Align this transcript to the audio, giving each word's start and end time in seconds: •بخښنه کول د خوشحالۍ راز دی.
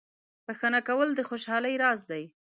•بخښنه 0.45 0.79
کول 0.87 1.09
د 1.15 1.19
خوشحالۍ 1.29 1.75
راز 1.83 1.99
دی. 2.11 2.23